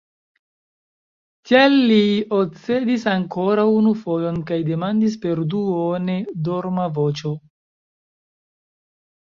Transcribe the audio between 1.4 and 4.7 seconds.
Tial li oscedis ankoraŭ unu fojon kaj